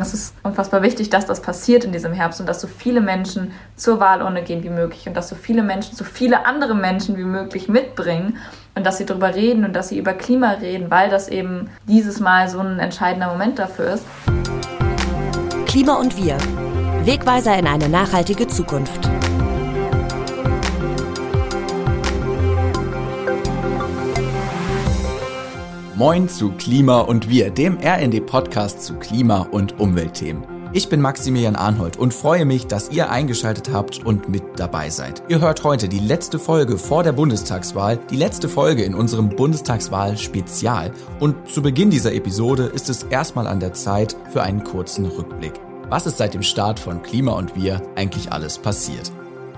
[0.00, 3.52] Es ist unfassbar wichtig, dass das passiert in diesem Herbst und dass so viele Menschen
[3.76, 7.24] zur Wahlurne gehen wie möglich und dass so viele Menschen, so viele andere Menschen wie
[7.24, 8.38] möglich mitbringen
[8.74, 12.20] und dass sie darüber reden und dass sie über Klima reden, weil das eben dieses
[12.20, 14.06] Mal so ein entscheidender Moment dafür ist.
[15.66, 16.38] Klima und wir.
[17.04, 19.10] Wegweiser in eine nachhaltige Zukunft.
[26.02, 30.42] Moin zu Klima und Wir, dem RND-Podcast zu Klima- und Umweltthemen.
[30.72, 35.22] Ich bin Maximilian Arnhold und freue mich, dass ihr eingeschaltet habt und mit dabei seid.
[35.28, 40.90] Ihr hört heute die letzte Folge vor der Bundestagswahl, die letzte Folge in unserem Bundestagswahl-Spezial.
[41.20, 45.52] Und zu Beginn dieser Episode ist es erstmal an der Zeit für einen kurzen Rückblick.
[45.88, 49.12] Was ist seit dem Start von Klima und Wir eigentlich alles passiert?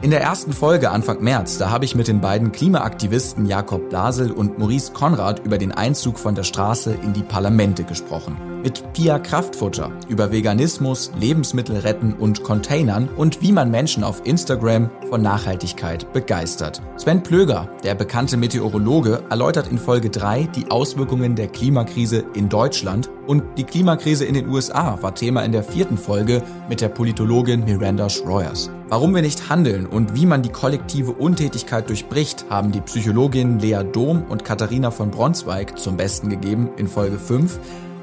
[0.04, 4.32] In der ersten Folge Anfang März, da habe ich mit den beiden Klimaaktivisten Jakob Blasel
[4.32, 8.36] und Maurice Konrad über den Einzug von der Straße in die Parlamente gesprochen.
[8.62, 14.90] Mit Pia Kraftfutter über Veganismus, Lebensmittel retten und Containern und wie man Menschen auf Instagram
[15.08, 16.82] von Nachhaltigkeit begeistert.
[16.98, 23.08] Sven Plöger, der bekannte Meteorologe, erläutert in Folge 3 die Auswirkungen der Klimakrise in Deutschland
[23.26, 27.64] und die Klimakrise in den USA war Thema in der vierten Folge mit der Politologin
[27.64, 28.70] Miranda Schroyers.
[28.88, 33.82] Warum wir nicht handeln und wie man die kollektive Untätigkeit durchbricht, haben die Psychologinnen Lea
[33.82, 37.58] Dom und Katharina von Bronsweig zum Besten gegeben in Folge 5.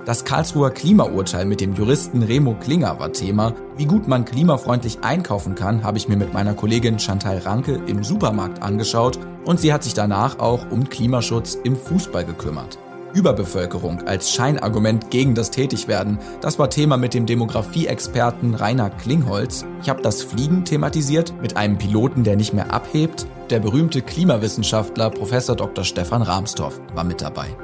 [0.05, 3.53] Das Karlsruher Klimaurteil mit dem Juristen Remo Klinger war Thema.
[3.77, 8.03] Wie gut man klimafreundlich einkaufen kann, habe ich mir mit meiner Kollegin Chantal Ranke im
[8.03, 12.79] Supermarkt angeschaut und sie hat sich danach auch um Klimaschutz im Fußball gekümmert.
[13.13, 16.19] Überbevölkerung als Scheinargument gegen das Tätigwerden.
[16.41, 19.65] Das war Thema mit dem Demografie-Experten Rainer Klingholz.
[19.81, 23.27] Ich habe das Fliegen thematisiert mit einem Piloten, der nicht mehr abhebt.
[23.49, 25.31] Der berühmte Klimawissenschaftler Prof.
[25.31, 25.83] Dr.
[25.83, 27.55] Stefan Rahmstorff war mit dabei.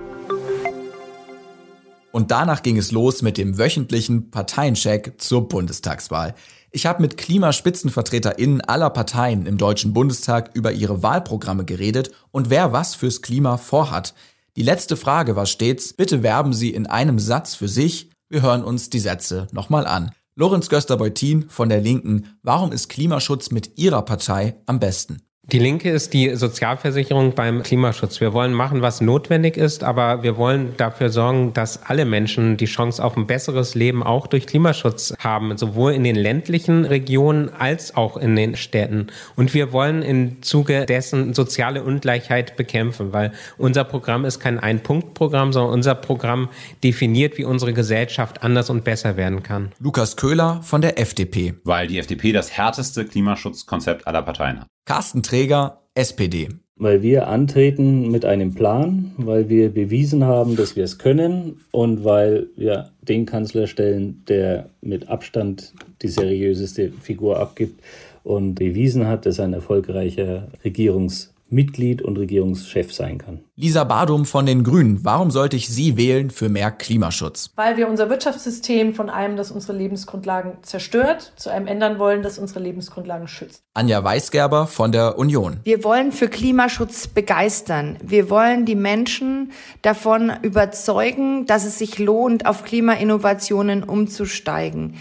[2.11, 6.34] Und danach ging es los mit dem wöchentlichen Parteiencheck zur Bundestagswahl.
[6.72, 12.73] Ich habe mit KlimaspitzenvertreterInnen aller Parteien im Deutschen Bundestag über ihre Wahlprogramme geredet und wer
[12.73, 14.14] was fürs Klima vorhat.
[14.58, 18.10] Die letzte Frage war stets, bitte werben Sie in einem Satz für sich.
[18.28, 20.12] Wir hören uns die Sätze nochmal an.
[20.34, 25.27] Lorenz Göster-Beutin von der Linken, warum ist Klimaschutz mit Ihrer Partei am besten?
[25.54, 28.20] Die Linke ist die Sozialversicherung beim Klimaschutz.
[28.20, 32.66] Wir wollen machen, was notwendig ist, aber wir wollen dafür sorgen, dass alle Menschen die
[32.66, 37.96] Chance auf ein besseres Leben auch durch Klimaschutz haben, sowohl in den ländlichen Regionen als
[37.96, 39.08] auch in den Städten.
[39.38, 45.54] Und wir wollen im Zuge dessen soziale Ungleichheit bekämpfen, weil unser Programm ist kein Ein-Punkt-Programm,
[45.54, 46.50] sondern unser Programm
[46.84, 49.72] definiert, wie unsere Gesellschaft anders und besser werden kann.
[49.80, 51.54] Lukas Köhler von der FDP.
[51.64, 54.68] Weil die FDP das härteste Klimaschutzkonzept aller Parteien hat.
[54.87, 56.48] Carsten Träger, SPD.
[56.77, 62.05] Weil wir antreten mit einem Plan, weil wir bewiesen haben, dass wir es können und
[62.05, 67.83] weil wir den Kanzler stellen, der mit Abstand die seriöseste Figur abgibt
[68.23, 73.40] und bewiesen hat, dass ein erfolgreicher Regierungs Mitglied und Regierungschef sein kann.
[73.56, 77.52] Lisa Badum von den Grünen, warum sollte ich Sie wählen für mehr Klimaschutz?
[77.56, 82.38] Weil wir unser Wirtschaftssystem von einem, das unsere Lebensgrundlagen zerstört, zu einem ändern wollen, das
[82.38, 83.64] unsere Lebensgrundlagen schützt.
[83.74, 85.58] Anja Weisgerber von der Union.
[85.64, 87.98] Wir wollen für Klimaschutz begeistern.
[88.04, 94.96] Wir wollen die Menschen davon überzeugen, dass es sich lohnt, auf Klimainnovationen umzusteigen.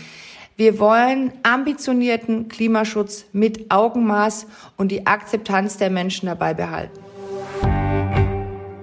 [0.58, 4.46] Wir wollen ambitionierten Klimaschutz mit Augenmaß
[4.78, 6.98] und die Akzeptanz der Menschen dabei behalten.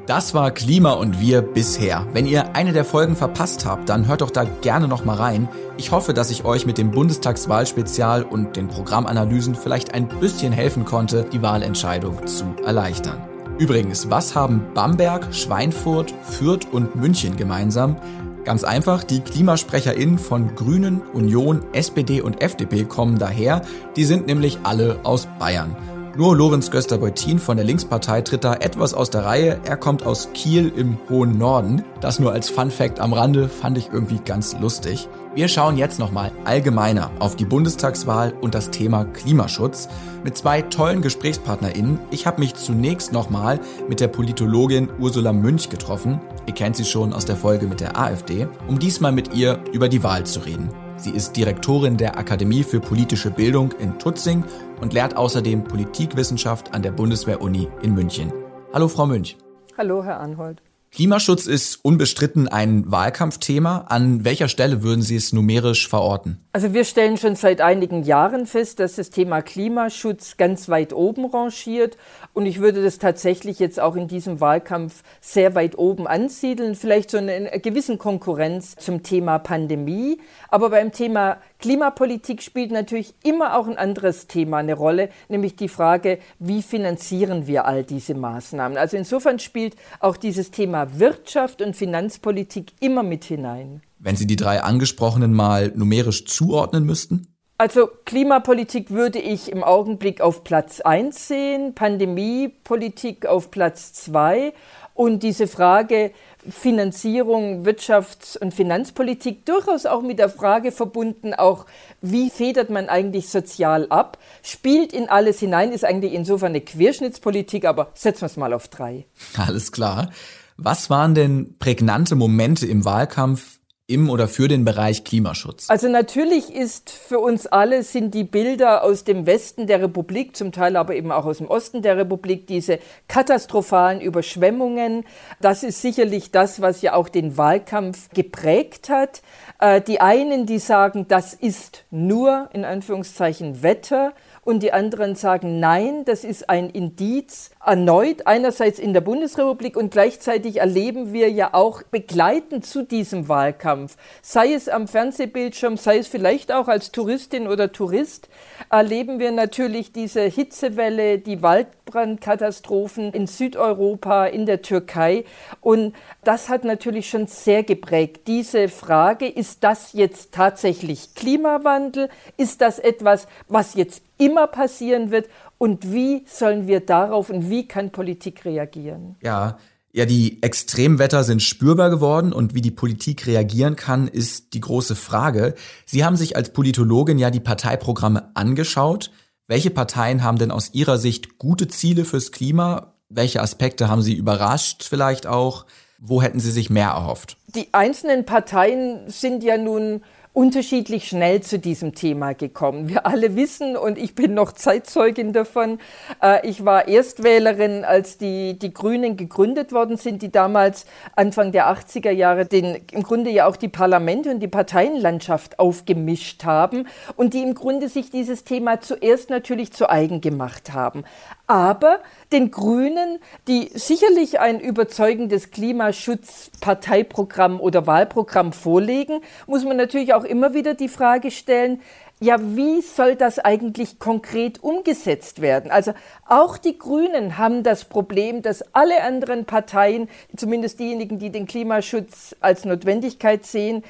[0.06, 2.06] Das war Klima und wir bisher.
[2.14, 5.50] Wenn ihr eine der Folgen verpasst habt, dann hört doch da gerne noch mal rein.
[5.78, 10.86] Ich hoffe, dass ich euch mit dem Bundestagswahlspezial und den Programmanalysen vielleicht ein bisschen helfen
[10.86, 13.18] konnte, die Wahlentscheidung zu erleichtern.
[13.58, 17.96] Übrigens, was haben Bamberg, Schweinfurt, Fürth und München gemeinsam?
[18.44, 23.62] Ganz einfach, die KlimasprecherInnen von Grünen, Union, SPD und FDP kommen daher.
[23.96, 25.76] Die sind nämlich alle aus Bayern.
[26.16, 29.60] Nur Lorenz Göster-Beutin von der Linkspartei tritt da etwas aus der Reihe.
[29.66, 31.84] Er kommt aus Kiel im hohen Norden.
[32.02, 35.10] Das nur als Fun Fact am Rande fand ich irgendwie ganz lustig.
[35.34, 39.90] Wir schauen jetzt nochmal allgemeiner auf die Bundestagswahl und das Thema Klimaschutz
[40.24, 41.98] mit zwei tollen GesprächspartnerInnen.
[42.12, 43.60] Ich habe mich zunächst nochmal
[43.90, 46.22] mit der Politologin Ursula Münch getroffen.
[46.46, 49.90] Ihr kennt sie schon aus der Folge mit der AfD, um diesmal mit ihr über
[49.90, 50.70] die Wahl zu reden.
[50.96, 54.44] Sie ist Direktorin der Akademie für politische Bildung in Tutzing
[54.84, 58.32] und lehrt außerdem Politikwissenschaft an der Bundeswehr-Uni in München.
[58.74, 59.38] Hallo, Frau Münch.
[59.78, 60.62] Hallo, Herr Arnhold.
[60.94, 63.86] Klimaschutz ist unbestritten ein Wahlkampfthema.
[63.90, 66.38] An welcher Stelle würden Sie es numerisch verorten?
[66.52, 71.26] Also wir stellen schon seit einigen Jahren fest, dass das Thema Klimaschutz ganz weit oben
[71.26, 71.98] rangiert.
[72.34, 76.76] Und ich würde das tatsächlich jetzt auch in diesem Wahlkampf sehr weit oben ansiedeln.
[76.76, 80.20] Vielleicht so eine, eine gewissen Konkurrenz zum Thema Pandemie.
[80.54, 85.68] Aber beim Thema Klimapolitik spielt natürlich immer auch ein anderes Thema eine Rolle, nämlich die
[85.68, 88.78] Frage, wie finanzieren wir all diese Maßnahmen.
[88.78, 93.82] Also insofern spielt auch dieses Thema Wirtschaft und Finanzpolitik immer mit hinein.
[93.98, 97.34] Wenn Sie die drei angesprochenen mal numerisch zuordnen müssten?
[97.58, 104.54] Also Klimapolitik würde ich im Augenblick auf Platz 1 sehen, Pandemiepolitik auf Platz 2
[104.94, 106.12] und diese Frage
[106.50, 111.66] Finanzierung, Wirtschafts- und Finanzpolitik durchaus auch mit der Frage verbunden, auch
[112.02, 117.66] wie federt man eigentlich sozial ab, spielt in alles hinein, ist eigentlich insofern eine Querschnittspolitik,
[117.66, 119.06] aber setzen wir es mal auf drei.
[119.38, 120.12] Alles klar.
[120.58, 125.70] Was waren denn prägnante Momente im Wahlkampf, im oder für den Bereich Klimaschutz?
[125.70, 130.54] Also natürlich ist für uns alle sind die Bilder aus dem Westen der Republik, zum
[130.54, 135.04] Teil aber eben auch aus dem Osten der Republik, diese katastrophalen Überschwemmungen.
[135.42, 139.22] Das ist sicherlich das, was ja auch den Wahlkampf geprägt hat.
[139.60, 144.14] Äh, die einen, die sagen, das ist nur in Anführungszeichen Wetter
[144.46, 149.92] und die anderen sagen, nein, das ist ein Indiz erneut, einerseits in der Bundesrepublik und
[149.92, 156.08] gleichzeitig erleben wir ja auch begleitend zu diesem Wahlkampf, sei es am Fernsehbildschirm, sei es
[156.08, 158.30] vielleicht auch als Touristin oder Tourist,
[158.70, 165.24] erleben wir natürlich diese Hitzewelle, die Waldbrandkatastrophen in Südeuropa, in der Türkei
[165.62, 168.28] und das hat natürlich schon sehr geprägt.
[168.28, 172.10] Diese Frage, ist das jetzt tatsächlich Klimawandel?
[172.38, 175.28] Ist das etwas, was jetzt immer passieren wird?
[175.64, 179.16] Und wie sollen wir darauf und wie kann Politik reagieren?
[179.24, 179.58] Ja,
[179.94, 184.98] ja, die Extremwetter sind spürbar geworden und wie die Politik reagieren kann, ist die große
[184.98, 185.54] Frage.
[185.86, 189.12] Sie haben sich als Politologin ja die Parteiprogramme angeschaut.
[189.48, 192.96] Welche Parteien haben denn aus Ihrer Sicht gute Ziele fürs Klima?
[193.08, 195.66] Welche Aspekte haben Sie überrascht vielleicht auch?
[195.98, 197.38] Wo hätten Sie sich mehr erhofft?
[197.56, 200.02] Die einzelnen Parteien sind ja nun
[200.34, 202.90] unterschiedlich schnell zu diesem Thema gekommen.
[202.90, 205.80] Wir alle wissen, und ich bin noch Zeitzeugin davon,
[206.22, 210.86] äh, ich war Erstwählerin, als die, die Grünen gegründet worden sind, die damals
[211.16, 216.44] Anfang der 80er Jahre den, im Grunde ja auch die Parlamente und die Parteienlandschaft aufgemischt
[216.46, 221.04] haben und die im Grunde sich dieses Thema zuerst natürlich zu eigen gemacht haben.
[221.46, 222.00] Aber
[222.32, 230.54] den Grünen, die sicherlich ein überzeugendes Klimaschutzparteiprogramm oder Wahlprogramm vorlegen, muss man natürlich auch immer
[230.54, 231.82] wieder die Frage stellen,
[232.20, 235.72] ja, wie soll das eigentlich konkret umgesetzt werden?
[235.72, 235.94] Also
[236.26, 240.08] auch die Grünen haben das Problem, dass alle anderen Parteien,
[240.38, 243.84] zumindest diejenigen, die den Klimaschutz als Notwendigkeit sehen,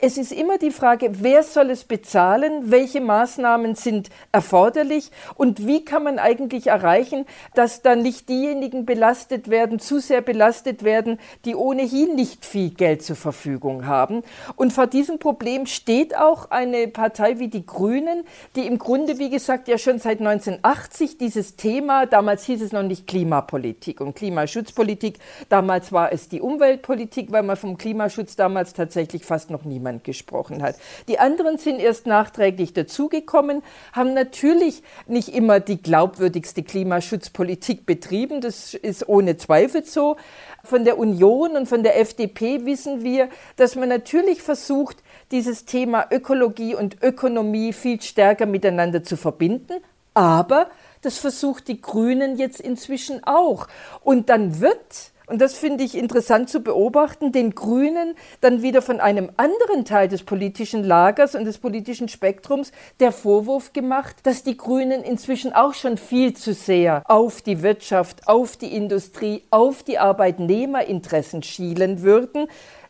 [0.00, 5.84] es ist immer die Frage, wer soll es bezahlen, welche Maßnahmen sind erforderlich und wie
[5.84, 11.56] kann man eigentlich erreichen, dass dann nicht diejenigen belastet werden, zu sehr belastet werden, die
[11.56, 14.22] ohnehin nicht viel Geld zur Verfügung haben.
[14.54, 18.22] Und vor diesem Problem steht auch eine Partei wie die Grünen,
[18.54, 22.84] die im Grunde, wie gesagt, ja schon seit 1980 dieses Thema, damals hieß es noch
[22.84, 25.18] nicht Klimapolitik und Klimaschutzpolitik,
[25.48, 30.04] damals war es die Umweltpolitik, weil man vom Klimaschutz damals tatsächlich fast noch niemand niemand
[30.04, 30.76] gesprochen hat.
[31.08, 33.62] Die anderen sind erst nachträglich dazugekommen,
[33.92, 40.16] haben natürlich nicht immer die glaubwürdigste Klimaschutzpolitik betrieben, das ist ohne Zweifel so.
[40.64, 44.98] Von der Union und von der FDP wissen wir, dass man natürlich versucht,
[45.30, 49.80] dieses Thema Ökologie und Ökonomie viel stärker miteinander zu verbinden,
[50.14, 50.68] aber
[51.02, 53.68] das versucht die Grünen jetzt inzwischen auch.
[54.02, 59.00] Und dann wird und das finde ich interessant zu beobachten, den Grünen dann wieder von
[59.00, 64.56] einem anderen Teil des politischen Lagers und des politischen Spektrums der Vorwurf gemacht, dass die
[64.56, 69.98] Grünen inzwischen auch schon viel zu sehr auf die Wirtschaft, auf die Industrie, auf die
[69.98, 72.46] Arbeitnehmerinteressen schielen würden.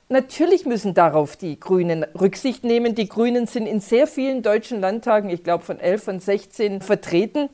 [0.09, 2.95] Natürlich müssen darauf die Grünen Rücksicht nehmen.
[2.95, 7.51] Die Grünen sind in sehr vielen deutschen Landtagen, ich glaube von 11 von 16, vertreten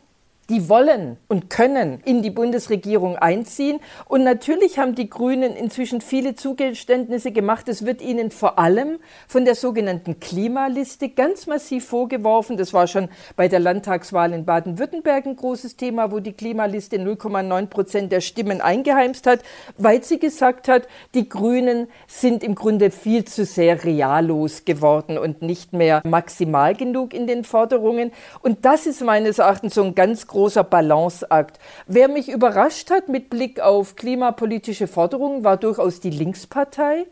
[0.51, 3.81] die wollen und können in die Bundesregierung einziehen.
[4.07, 7.69] Und natürlich haben die Grünen inzwischen viele Zugeständnisse gemacht.
[7.69, 12.57] Es wird ihnen vor allem von der sogenannten Klimaliste ganz massiv vorgeworfen.
[12.57, 17.67] Das war schon bei der Landtagswahl in Baden-Württemberg ein großes Thema, wo die Klimaliste 0,9
[17.67, 19.41] Prozent der Stimmen eingeheimst hat,
[19.79, 25.43] weil sie gesagt hat, die Grünen sind im Grunde viel zu sehr reallos geworden und
[25.43, 28.13] nicht mehr maximal genug in den Forderungen.
[28.43, 31.59] Und das ist meines Erachtens so ein ganz großer Balanceakt.
[31.87, 37.07] Wer mich überrascht hat mit Blick auf klimapolitische Forderungen, war durchaus die Linkspartei.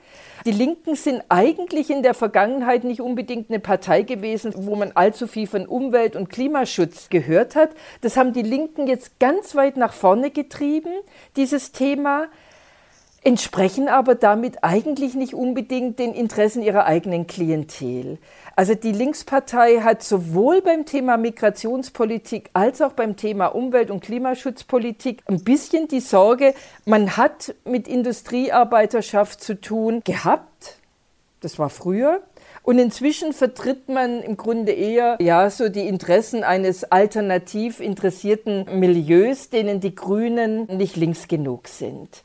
[0.44, 5.28] Die Linken sind eigentlich in der Vergangenheit nicht unbedingt eine Partei gewesen, wo man allzu
[5.28, 7.70] viel von Umwelt- und Klimaschutz gehört hat.
[8.00, 10.92] Das haben die Linken jetzt ganz weit nach vorne getrieben,
[11.36, 12.26] dieses Thema.
[13.24, 18.18] entsprechen aber damit eigentlich nicht unbedingt den Interessen ihrer eigenen Klientel.
[18.54, 25.22] Also die Linkspartei hat sowohl beim Thema Migrationspolitik als auch beim Thema Umwelt- und Klimaschutzpolitik
[25.26, 26.54] ein bisschen die Sorge,
[26.84, 30.76] man hat mit Industriearbeiterschaft zu tun gehabt.
[31.40, 32.20] Das war früher.
[32.62, 39.50] Und inzwischen vertritt man im Grunde eher ja so die Interessen eines alternativ interessierten Milieus,
[39.50, 42.22] denen die Grünen nicht links genug sind.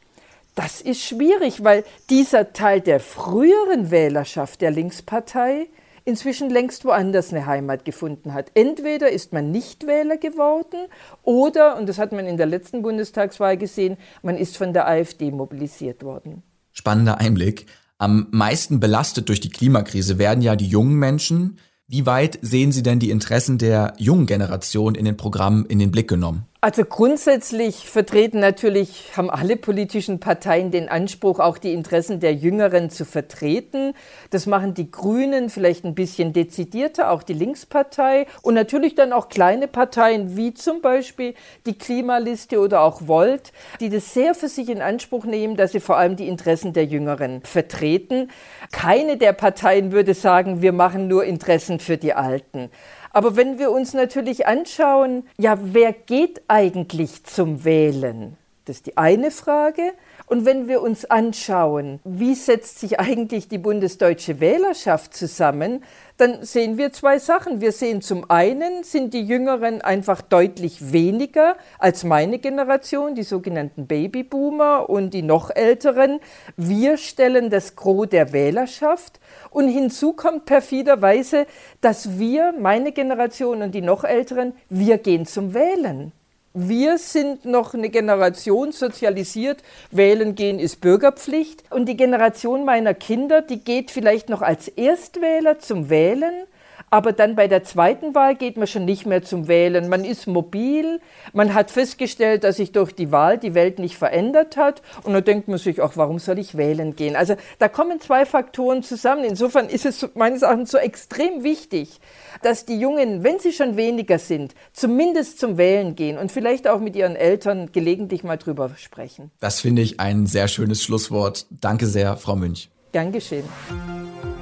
[0.54, 5.68] Das ist schwierig, weil dieser Teil der früheren Wählerschaft der Linkspartei
[6.08, 8.52] inzwischen längst woanders eine Heimat gefunden hat.
[8.54, 10.88] Entweder ist man Nichtwähler geworden
[11.22, 15.32] oder, und das hat man in der letzten Bundestagswahl gesehen, man ist von der AfD
[15.32, 16.44] mobilisiert worden.
[16.72, 17.66] Spannender Einblick.
[17.98, 21.60] Am meisten belastet durch die Klimakrise werden ja die jungen Menschen.
[21.88, 25.92] Wie weit sehen Sie denn die Interessen der jungen Generation in den Programmen in den
[25.92, 26.46] Blick genommen?
[26.60, 32.90] Also grundsätzlich vertreten natürlich, haben alle politischen Parteien den Anspruch, auch die Interessen der Jüngeren
[32.90, 33.94] zu vertreten.
[34.32, 39.30] Das machen die Grünen vielleicht ein bisschen dezidierter, auch die Linkspartei und natürlich dann auch
[39.30, 41.36] kleine Parteien wie zum Beispiel
[41.68, 45.80] die Klimaliste oder auch Volt, die das sehr für sich in Anspruch nehmen, dass sie
[45.80, 48.32] vor allem die Interessen der Jüngeren vertreten.
[48.72, 52.72] Keine der Parteien würde sagen, wir machen nur Interessen für die Alten.
[53.18, 58.38] Aber wenn wir uns natürlich anschauen, ja, wer geht eigentlich zum Wählen?
[58.66, 59.94] Das ist die eine Frage.
[60.30, 65.86] Und wenn wir uns anschauen, wie setzt sich eigentlich die bundesdeutsche Wählerschaft zusammen,
[66.18, 67.62] dann sehen wir zwei Sachen.
[67.62, 73.88] Wir sehen zum einen, sind die Jüngeren einfach deutlich weniger als meine Generation, die sogenannten
[73.88, 76.20] Babyboomer und die noch älteren.
[76.58, 79.22] Wir stellen das Gros der Wählerschaft.
[79.50, 81.48] Und hinzu kommt perfiderweise,
[81.80, 86.12] dass wir, meine Generation und die noch älteren, wir gehen zum Wählen.
[86.54, 89.62] Wir sind noch eine Generation sozialisiert.
[89.92, 91.64] Wählen gehen ist Bürgerpflicht.
[91.70, 96.48] Und die Generation meiner Kinder, die geht vielleicht noch als Erstwähler zum Wählen
[96.90, 99.90] aber dann bei der zweiten Wahl geht man schon nicht mehr zum Wählen.
[99.90, 101.02] Man ist mobil.
[101.34, 104.82] Man hat festgestellt, dass sich durch die Wahl die Welt nicht verändert hat.
[105.04, 107.18] Und dann denkt man sich, auch warum soll ich wählen gehen?
[107.18, 109.26] Also da kommen zwei Faktoren zusammen.
[109.26, 112.00] Insofern ist es meines Erachtens so extrem wichtig,
[112.42, 116.80] dass die Jungen, wenn sie schon weniger sind, zumindest zum Wählen gehen und vielleicht auch
[116.80, 119.32] mit ihren Eltern gelegentlich mal drüber sprechen.
[119.42, 121.48] Das finde ich ein sehr schönes Schlusswort.
[121.50, 122.70] Danke sehr, Frau Münch.
[122.94, 123.46] Gern geschehen.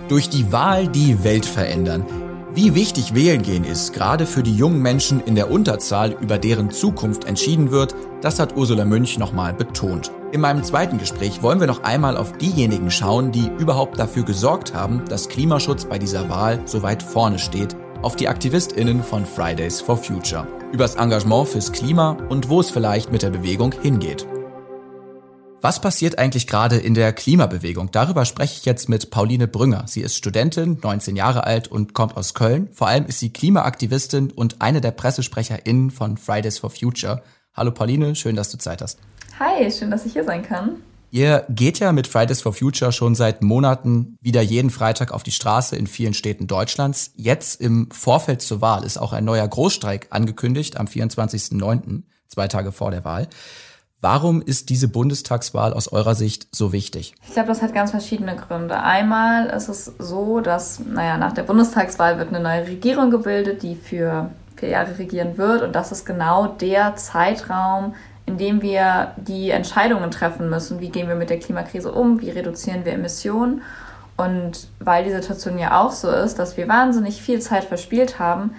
[0.08, 2.06] Durch die Wahl die Welt verändern.
[2.56, 6.72] Wie wichtig wählen gehen ist, gerade für die jungen Menschen in der Unterzahl, über deren
[6.72, 10.10] Zukunft entschieden wird, das hat Ursula Münch nochmal betont.
[10.32, 14.74] In meinem zweiten Gespräch wollen wir noch einmal auf diejenigen schauen, die überhaupt dafür gesorgt
[14.74, 19.82] haben, dass Klimaschutz bei dieser Wahl so weit vorne steht, auf die AktivistInnen von Fridays
[19.82, 24.26] for Future, übers Engagement fürs Klima und wo es vielleicht mit der Bewegung hingeht.
[25.66, 27.90] Was passiert eigentlich gerade in der Klimabewegung?
[27.90, 29.86] Darüber spreche ich jetzt mit Pauline Brünger.
[29.88, 32.70] Sie ist Studentin, 19 Jahre alt und kommt aus Köln.
[32.72, 37.24] Vor allem ist sie Klimaaktivistin und eine der PressesprecherInnen von Fridays for Future.
[37.56, 39.00] Hallo Pauline, schön, dass du Zeit hast.
[39.40, 40.84] Hi, schön, dass ich hier sein kann.
[41.10, 45.32] Ihr geht ja mit Fridays for Future schon seit Monaten wieder jeden Freitag auf die
[45.32, 47.12] Straße in vielen Städten Deutschlands.
[47.16, 52.72] Jetzt im Vorfeld zur Wahl ist auch ein neuer Großstreik angekündigt am 24.09., zwei Tage
[52.72, 53.30] vor der Wahl.
[54.02, 57.16] Warum ist diese Bundestagswahl aus eurer Sicht so wichtig?
[57.28, 58.80] Ich glaube, das hat ganz verschiedene Gründe.
[58.80, 63.76] Einmal ist es so, dass, naja, nach der Bundestagswahl wird eine neue Regierung gebildet, die
[63.76, 65.64] für vier Jahre regieren wird.
[65.64, 70.80] Und das ist genau der Zeitraum, in dem wir die Entscheidungen treffen müssen.
[70.80, 72.22] Wie gehen wir mit der Klimakrise um?
[72.22, 73.62] Wie reduzieren wir Emissionen?
[74.18, 78.52] Und weil die Situation ja auch so ist, dass wir wahnsinnig viel Zeit verspielt haben,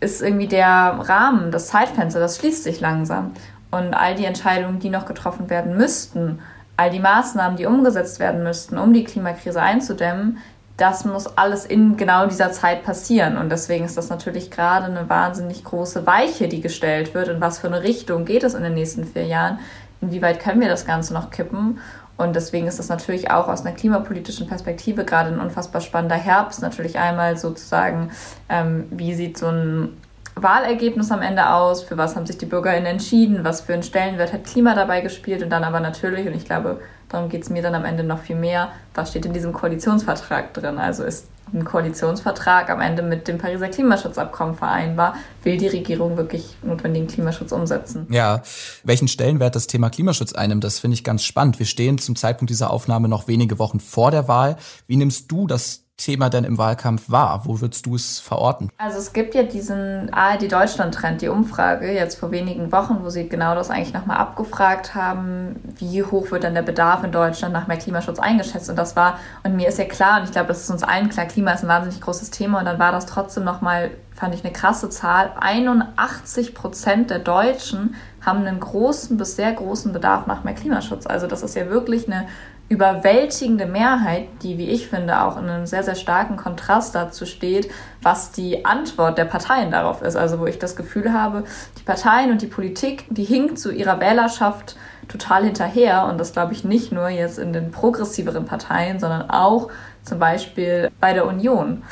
[0.00, 3.32] ist irgendwie der Rahmen, das Zeitfenster, das schließt sich langsam.
[3.70, 6.40] Und all die Entscheidungen, die noch getroffen werden müssten,
[6.76, 10.38] all die Maßnahmen, die umgesetzt werden müssten, um die Klimakrise einzudämmen,
[10.80, 13.36] das muss alles in genau dieser Zeit passieren.
[13.36, 17.28] Und deswegen ist das natürlich gerade eine wahnsinnig große Weiche, die gestellt wird.
[17.28, 19.58] In was für eine Richtung geht es in den nächsten vier Jahren?
[20.00, 21.80] Inwieweit können wir das Ganze noch kippen?
[22.16, 26.62] Und deswegen ist das natürlich auch aus einer klimapolitischen Perspektive gerade ein unfassbar spannender Herbst.
[26.62, 28.10] Natürlich einmal sozusagen,
[28.48, 29.96] ähm, wie sieht so ein
[30.42, 34.32] Wahlergebnis am Ende aus, für was haben sich die BürgerInnen entschieden, was für einen Stellenwert
[34.32, 37.62] hat Klima dabei gespielt und dann aber natürlich, und ich glaube, darum geht es mir
[37.62, 40.78] dann am Ende noch viel mehr, was steht in diesem Koalitionsvertrag drin?
[40.78, 45.16] Also ist ein Koalitionsvertrag am Ende mit dem Pariser Klimaschutzabkommen vereinbar?
[45.42, 48.06] Will die Regierung wirklich notwendigen Klimaschutz umsetzen?
[48.10, 48.42] Ja,
[48.84, 51.58] welchen Stellenwert das Thema Klimaschutz einnimmt, das finde ich ganz spannend.
[51.58, 54.56] Wir stehen zum Zeitpunkt dieser Aufnahme noch wenige Wochen vor der Wahl.
[54.86, 57.42] Wie nimmst du das Thema denn im Wahlkampf war?
[57.44, 58.70] Wo würdest du es verorten?
[58.78, 63.28] Also es gibt ja diesen ARD Deutschland-Trend, die Umfrage, jetzt vor wenigen Wochen, wo sie
[63.28, 67.66] genau das eigentlich nochmal abgefragt haben, wie hoch wird denn der Bedarf in Deutschland nach
[67.66, 68.70] mehr Klimaschutz eingeschätzt.
[68.70, 71.08] Und das war, und mir ist ja klar, und ich glaube, das ist uns allen
[71.08, 72.58] klar, Klima ist ein wahnsinnig großes Thema.
[72.60, 77.94] Und dann war das trotzdem nochmal, fand ich eine krasse Zahl, 81 Prozent der Deutschen
[78.20, 81.06] haben einen großen bis sehr großen Bedarf nach mehr Klimaschutz.
[81.06, 82.26] Also das ist ja wirklich eine
[82.70, 87.68] überwältigende Mehrheit, die, wie ich finde, auch in einem sehr, sehr starken Kontrast dazu steht,
[88.00, 90.14] was die Antwort der Parteien darauf ist.
[90.14, 91.42] Also wo ich das Gefühl habe,
[91.78, 94.76] die Parteien und die Politik, die hinkt zu ihrer Wählerschaft
[95.08, 96.04] total hinterher.
[96.04, 99.68] Und das glaube ich nicht nur jetzt in den progressiveren Parteien, sondern auch
[100.04, 101.82] zum Beispiel bei der Union.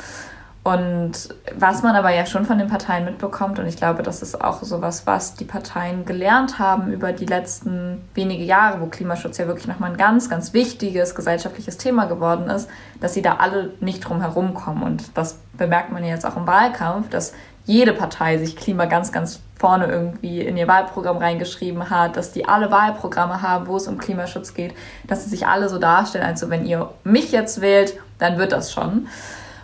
[0.69, 1.13] Und
[1.55, 4.61] was man aber ja schon von den Parteien mitbekommt, und ich glaube, das ist auch
[4.61, 9.65] sowas, was die Parteien gelernt haben über die letzten wenige Jahre, wo Klimaschutz ja wirklich
[9.65, 12.69] nochmal ein ganz, ganz wichtiges gesellschaftliches Thema geworden ist,
[13.01, 14.83] dass sie da alle nicht drum herum kommen.
[14.83, 17.33] Und das bemerkt man ja jetzt auch im Wahlkampf, dass
[17.65, 22.47] jede Partei sich Klima ganz, ganz vorne irgendwie in ihr Wahlprogramm reingeschrieben hat, dass die
[22.47, 24.75] alle Wahlprogramme haben, wo es um Klimaschutz geht,
[25.07, 28.71] dass sie sich alle so darstellen, also wenn ihr mich jetzt wählt, dann wird das
[28.71, 29.07] schon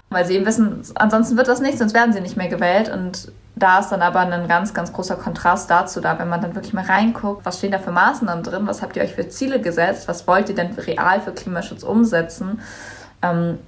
[0.10, 2.90] weil sie eben wissen, ansonsten wird das nicht, sonst werden sie nicht mehr gewählt.
[2.90, 6.56] Und da ist dann aber ein ganz, ganz großer Kontrast dazu da, wenn man dann
[6.56, 9.62] wirklich mal reinguckt, was stehen da für Maßnahmen drin, was habt ihr euch für Ziele
[9.62, 12.60] gesetzt, was wollt ihr denn real für Klimaschutz umsetzen.
[13.22, 13.60] Ähm,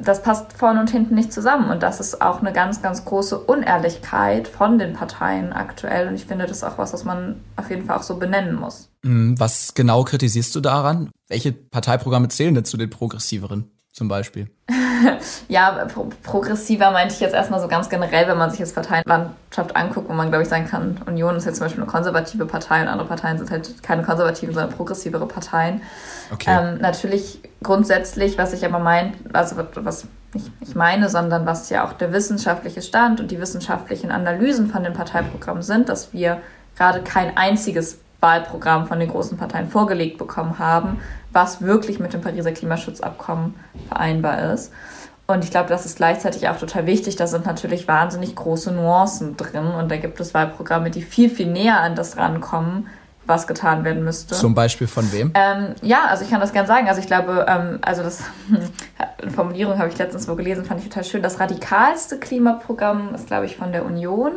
[0.00, 1.70] das passt vorne und hinten nicht zusammen.
[1.70, 6.08] Und das ist auch eine ganz, ganz große Unehrlichkeit von den Parteien aktuell.
[6.08, 8.54] Und ich finde, das ist auch was, was man auf jeden Fall auch so benennen
[8.54, 8.90] muss.
[9.02, 11.10] Mm, was genau kritisierst du daran?
[11.28, 13.70] Welche Parteiprogramme zählen denn zu den progressiveren?
[13.98, 14.48] Zum Beispiel?
[15.48, 19.76] ja, pro progressiver meinte ich jetzt erstmal so ganz generell, wenn man sich jetzt Parteienlandschaft
[19.76, 22.80] anguckt, wo man, glaube ich, sagen kann, Union ist jetzt zum Beispiel eine konservative Partei
[22.80, 25.82] und andere Parteien sind halt keine konservativen, sondern progressivere Parteien.
[26.32, 26.50] Okay.
[26.50, 31.86] Ähm, natürlich grundsätzlich, was ich aber meine, also was nicht ich meine, sondern was ja
[31.86, 36.40] auch der wissenschaftliche Stand und die wissenschaftlichen Analysen von den Parteiprogrammen sind, dass wir
[36.76, 41.00] gerade kein einziges Wahlprogramm von den großen Parteien vorgelegt bekommen haben,
[41.38, 43.54] was wirklich mit dem Pariser Klimaschutzabkommen
[43.86, 44.72] vereinbar ist.
[45.28, 47.14] Und ich glaube, das ist gleichzeitig auch total wichtig.
[47.14, 49.66] Da sind natürlich wahnsinnig große Nuancen drin.
[49.66, 52.88] Und da gibt es Wahlprogramme, die viel, viel näher an das rankommen,
[53.24, 54.34] was getan werden müsste.
[54.34, 55.30] Zum Beispiel von wem?
[55.34, 56.88] Ähm, ja, also ich kann das gerne sagen.
[56.88, 58.24] Also ich glaube, ähm, also das
[59.22, 61.22] eine Formulierung habe ich letztens wo gelesen, fand ich total schön.
[61.22, 64.32] Das radikalste Klimaprogramm ist, glaube ich, von der Union.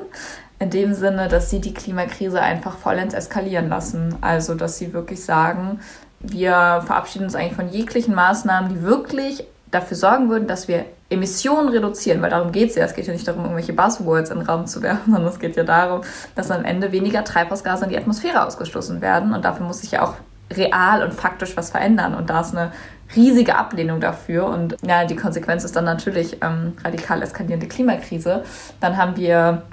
[0.60, 4.18] In dem Sinne, dass sie die Klimakrise einfach vollends eskalieren lassen.
[4.22, 5.80] Also, dass sie wirklich sagen,
[6.24, 11.70] wir verabschieden uns eigentlich von jeglichen Maßnahmen, die wirklich dafür sorgen würden, dass wir Emissionen
[11.70, 12.86] reduzieren, weil darum geht es ja.
[12.86, 15.56] Es geht ja nicht darum, irgendwelche Buzzwords in den Raum zu werfen, sondern es geht
[15.56, 16.02] ja darum,
[16.36, 19.34] dass am Ende weniger Treibhausgase in die Atmosphäre ausgestoßen werden.
[19.34, 20.16] Und dafür muss sich ja auch
[20.54, 22.16] real und faktisch was verändern.
[22.16, 22.72] Und da ist eine
[23.16, 24.46] riesige Ablehnung dafür.
[24.46, 28.44] Und ja, die Konsequenz ist dann natürlich ähm, radikal eskalierende Klimakrise.
[28.80, 29.64] Dann haben wir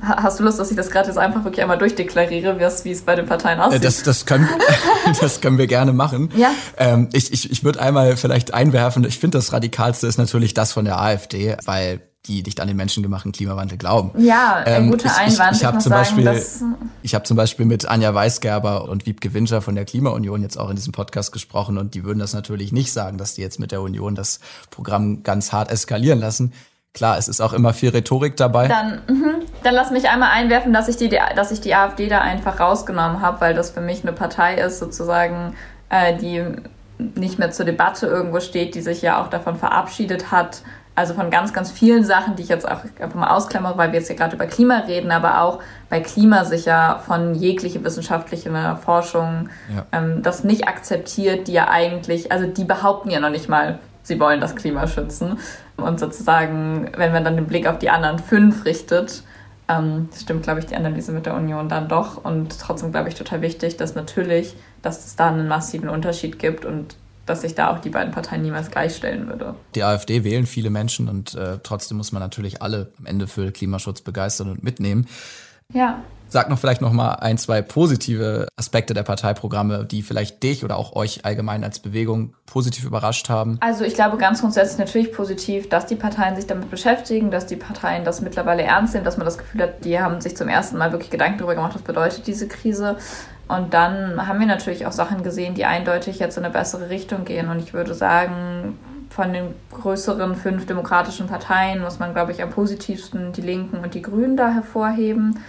[0.00, 3.14] Hast du Lust, dass ich das gerade jetzt einfach wirklich einmal durchdeklariere, wie es bei
[3.14, 3.84] den Parteien aussieht?
[3.84, 4.48] Das, das, können,
[5.20, 6.30] das können wir gerne machen.
[6.36, 6.50] Ja.
[6.76, 10.72] Ähm, ich ich, ich würde einmal vielleicht einwerfen, ich finde, das Radikalste ist natürlich das
[10.72, 14.10] von der AfD, weil die nicht an den menschengemachten Klimawandel glauben.
[14.20, 15.52] Ja, ein ähm, guter Einwand.
[15.52, 16.42] Ich, ich, ich habe zum, Beispiel,
[17.02, 20.70] ich hab zum Beispiel mit Anja Weisgerber und Wiebke Winscher von der Klimaunion jetzt auch
[20.70, 23.72] in diesem Podcast gesprochen und die würden das natürlich nicht sagen, dass die jetzt mit
[23.72, 26.52] der Union das Programm ganz hart eskalieren lassen.
[26.96, 28.68] Klar, es ist auch immer viel Rhetorik dabei.
[28.68, 32.22] Dann, mh, dann lass mich einmal einwerfen, dass ich die, dass ich die AfD da
[32.22, 35.54] einfach rausgenommen habe, weil das für mich eine Partei ist, sozusagen,
[35.90, 36.42] äh, die
[36.98, 40.62] nicht mehr zur Debatte irgendwo steht, die sich ja auch davon verabschiedet hat.
[40.94, 43.98] Also von ganz, ganz vielen Sachen, die ich jetzt auch einfach mal ausklammere, weil wir
[43.98, 45.58] jetzt hier gerade über Klima reden, aber auch
[45.90, 48.50] bei Klima sicher von jegliche wissenschaftliche
[48.82, 49.84] Forschung ja.
[49.92, 54.20] ähm, das nicht akzeptiert, die ja eigentlich, also die behaupten ja noch nicht mal, sie
[54.20, 55.38] wollen das Klima schützen.
[55.76, 59.24] Und sozusagen, wenn man dann den Blick auf die anderen fünf richtet,
[59.68, 62.24] ähm, stimmt, glaube ich, die Analyse mit der Union dann doch.
[62.24, 66.64] Und trotzdem glaube ich total wichtig, dass natürlich, dass es da einen massiven Unterschied gibt
[66.64, 69.56] und dass sich da auch die beiden Parteien niemals gleichstellen würde.
[69.74, 73.50] Die AfD wählen viele Menschen und äh, trotzdem muss man natürlich alle am Ende für
[73.50, 75.08] Klimaschutz begeistern und mitnehmen.
[75.72, 76.02] Ja.
[76.28, 80.76] Sag noch vielleicht noch mal ein, zwei positive Aspekte der Parteiprogramme, die vielleicht dich oder
[80.76, 83.58] auch euch allgemein als Bewegung positiv überrascht haben.
[83.60, 87.54] Also ich glaube ganz grundsätzlich natürlich positiv, dass die Parteien sich damit beschäftigen, dass die
[87.54, 90.78] Parteien das mittlerweile ernst nehmen, dass man das Gefühl hat, die haben sich zum ersten
[90.78, 92.96] Mal wirklich Gedanken darüber gemacht, was bedeutet diese Krise.
[93.46, 97.24] Und dann haben wir natürlich auch Sachen gesehen, die eindeutig jetzt in eine bessere Richtung
[97.24, 97.48] gehen.
[97.48, 98.76] Und ich würde sagen,
[99.16, 103.94] von den größeren fünf demokratischen Parteien muss man, glaube ich, am positivsten die Linken und
[103.94, 105.40] die Grünen da hervorheben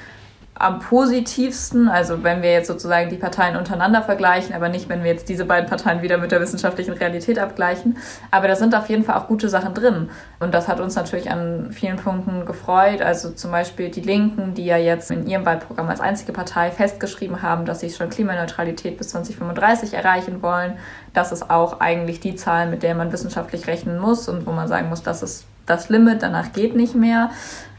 [0.60, 5.12] am positivsten, also wenn wir jetzt sozusagen die Parteien untereinander vergleichen, aber nicht, wenn wir
[5.12, 7.98] jetzt diese beiden Parteien wieder mit der wissenschaftlichen Realität abgleichen.
[8.32, 10.10] Aber da sind auf jeden Fall auch gute Sachen drin.
[10.40, 13.02] Und das hat uns natürlich an vielen Punkten gefreut.
[13.02, 17.42] Also zum Beispiel die Linken, die ja jetzt in ihrem Wahlprogramm als einzige Partei festgeschrieben
[17.42, 20.74] haben, dass sie schon Klimaneutralität bis 2035 erreichen wollen.
[21.14, 24.68] Das ist auch eigentlich die Zahl, mit der man wissenschaftlich rechnen muss und wo man
[24.68, 27.30] sagen muss, das ist das Limit, danach geht nicht mehr.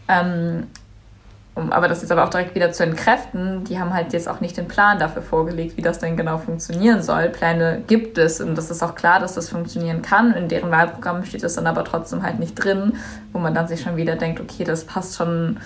[0.09, 0.69] Ähm,
[1.59, 4.41] um aber das jetzt aber auch direkt wieder zu entkräften, die haben halt jetzt auch
[4.41, 7.29] nicht den Plan dafür vorgelegt, wie das denn genau funktionieren soll.
[7.29, 10.33] Pläne gibt es und das ist auch klar, dass das funktionieren kann.
[10.35, 12.95] In deren Wahlprogramm steht es dann aber trotzdem halt nicht drin,
[13.33, 15.59] wo man dann sich schon wieder denkt, okay, das passt schon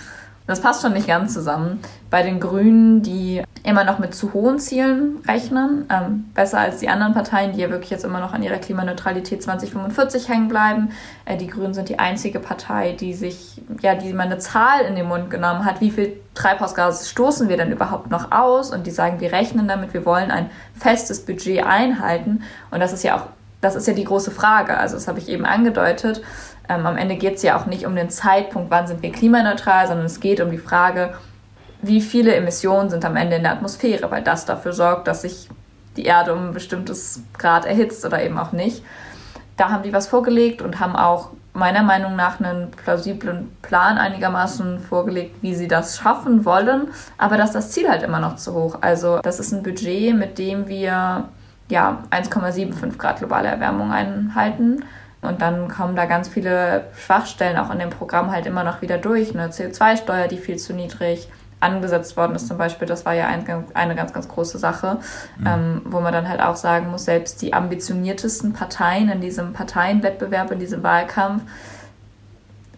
[0.47, 1.81] das passt schon nicht ganz zusammen.
[2.11, 6.89] Bei den Grünen, die immer noch mit zu hohen Zielen rechnen, ähm, besser als die
[6.89, 10.91] anderen Parteien, die ja wirklich jetzt immer noch an ihrer Klimaneutralität 2045 hängen bleiben.
[11.25, 14.97] Äh, die Grünen sind die einzige Partei, die sich, ja, die mal eine Zahl in
[14.97, 18.73] den Mund genommen hat, wie viel Treibhausgas stoßen wir denn überhaupt noch aus?
[18.73, 22.43] Und die sagen, wir rechnen damit, wir wollen ein festes Budget einhalten.
[22.73, 23.27] Und das ist ja auch,
[23.61, 24.77] das ist ja die große Frage.
[24.77, 26.21] Also das habe ich eben angedeutet
[26.79, 29.87] ähm, am Ende geht es ja auch nicht um den Zeitpunkt, wann sind wir klimaneutral,
[29.87, 31.15] sondern es geht um die Frage,
[31.83, 35.49] wie viele Emissionen sind am Ende in der Atmosphäre, weil das dafür sorgt, dass sich
[35.97, 38.85] die Erde um ein bestimmtes Grad erhitzt oder eben auch nicht.
[39.57, 44.81] Da haben die was vorgelegt und haben auch meiner Meinung nach einen plausiblen Plan einigermaßen
[44.81, 48.79] vorgelegt, wie sie das schaffen wollen, aber dass das Ziel halt immer noch zu hoch.
[48.81, 51.29] Also das ist ein Budget, mit dem wir
[51.69, 54.85] ja 1,75 Grad globale Erwärmung einhalten
[55.23, 58.99] und dann kommen da ganz viele Schwachstellen auch in dem Programm halt immer noch wieder
[58.99, 59.35] durch.
[59.35, 61.29] Eine CO2-Steuer, die viel zu niedrig
[61.61, 64.99] angesetzt worden ist zum Beispiel, das war ja ein, eine ganz, ganz große Sache,
[65.39, 65.47] mhm.
[65.47, 70.51] ähm, wo man dann halt auch sagen muss, selbst die ambitioniertesten Parteien in diesem Parteienwettbewerb,
[70.51, 71.43] in diesem Wahlkampf,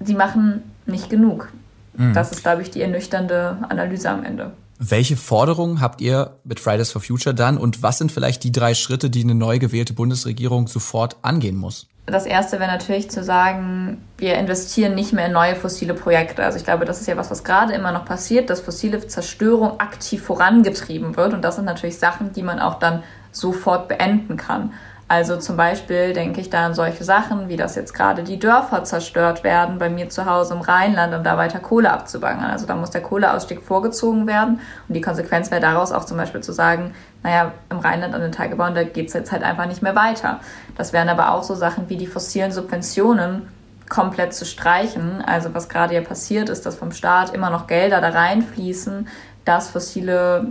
[0.00, 1.50] die machen nicht genug.
[1.94, 2.12] Mhm.
[2.12, 4.52] Das ist, glaube ich, die ernüchternde Analyse am Ende.
[4.78, 8.74] Welche Forderungen habt ihr mit Fridays for Future dann und was sind vielleicht die drei
[8.74, 11.86] Schritte, die eine neu gewählte Bundesregierung sofort angehen muss?
[12.06, 16.44] Das erste wäre natürlich zu sagen, wir investieren nicht mehr in neue fossile Projekte.
[16.44, 19.80] Also ich glaube, das ist ja was, was gerade immer noch passiert, dass fossile Zerstörung
[19.80, 21.32] aktiv vorangetrieben wird.
[21.32, 24.74] Und das sind natürlich Sachen, die man auch dann sofort beenden kann.
[25.06, 28.84] Also zum Beispiel denke ich da an solche Sachen, wie dass jetzt gerade die Dörfer
[28.84, 32.50] zerstört werden bei mir zu Hause im Rheinland, um da weiter Kohle abzubaggern.
[32.50, 34.60] Also da muss der Kohleausstieg vorgezogen werden.
[34.88, 38.32] Und die Konsequenz wäre daraus auch zum Beispiel zu sagen, naja, im Rheinland an den
[38.32, 40.40] Tagebauen, da geht es jetzt halt einfach nicht mehr weiter.
[40.76, 43.48] Das wären aber auch so Sachen wie die fossilen Subventionen
[43.90, 45.22] komplett zu streichen.
[45.22, 49.06] Also was gerade ja passiert ist, dass vom Staat immer noch Gelder da reinfließen,
[49.44, 50.46] dass fossile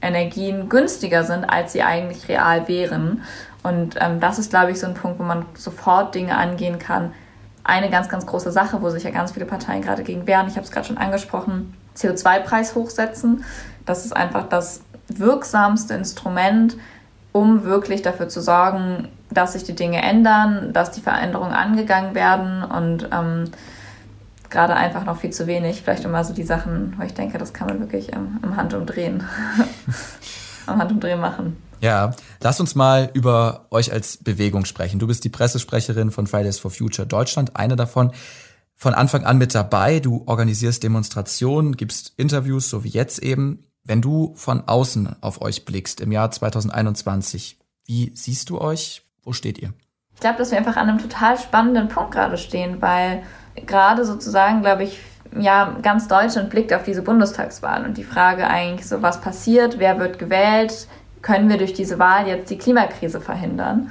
[0.00, 3.22] Energien günstiger sind, als sie eigentlich real wären.
[3.62, 7.12] Und ähm, das ist, glaube ich, so ein Punkt, wo man sofort Dinge angehen kann.
[7.64, 10.54] Eine ganz, ganz große Sache, wo sich ja ganz viele Parteien gerade gegen wehren, ich
[10.54, 13.44] habe es gerade schon angesprochen, CO2-Preis hochsetzen.
[13.84, 16.76] Das ist einfach das wirksamste Instrument,
[17.32, 22.62] um wirklich dafür zu sorgen, dass sich die Dinge ändern, dass die Veränderungen angegangen werden
[22.62, 23.50] und ähm,
[24.50, 25.82] gerade einfach noch viel zu wenig.
[25.82, 29.24] Vielleicht immer so die Sachen, wo ich denke, das kann man wirklich im, im Handumdrehen,
[30.66, 31.56] am Handumdrehen machen.
[31.80, 34.98] Ja, lass uns mal über euch als Bewegung sprechen.
[34.98, 38.12] Du bist die Pressesprecherin von Fridays for Future Deutschland, eine davon.
[38.74, 40.00] Von Anfang an mit dabei.
[40.00, 43.64] Du organisierst Demonstrationen, gibst Interviews, so wie jetzt eben.
[43.84, 49.02] Wenn du von außen auf euch blickst im Jahr 2021, wie siehst du euch?
[49.22, 49.72] Wo steht ihr?
[50.14, 53.22] Ich glaube, dass wir einfach an einem total spannenden Punkt gerade stehen, weil
[53.66, 54.98] gerade sozusagen, glaube ich,
[55.36, 59.98] ja, ganz Deutschland blickt auf diese Bundestagswahl und die Frage eigentlich so, was passiert, wer
[59.98, 60.88] wird gewählt,
[61.22, 63.90] können wir durch diese Wahl jetzt die Klimakrise verhindern?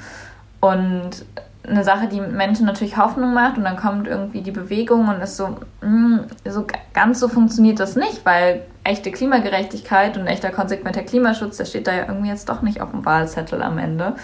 [0.60, 1.26] Und
[1.68, 5.38] eine Sache, die Menschen natürlich Hoffnung macht und dann kommt irgendwie die Bewegung und ist
[5.38, 11.04] so, mh, hm, so ganz so funktioniert das nicht, weil echte Klimagerechtigkeit und echter konsequenter
[11.04, 14.16] Klimaschutz, der steht da ja irgendwie jetzt doch nicht auf dem Wahlzettel am Ende.